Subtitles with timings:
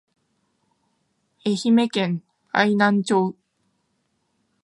[1.45, 3.35] 愛媛県愛南町